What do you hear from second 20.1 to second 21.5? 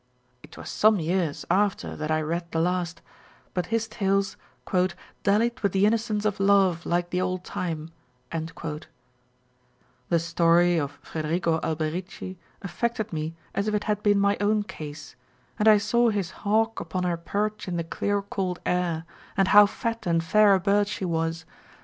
fair a bird she was," 1 See Memoirs of